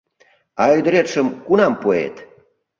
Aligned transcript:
А 0.61 0.63
ӱдыретшым 0.77 1.27
кунам 1.45 1.73
пуэт? 1.81 2.15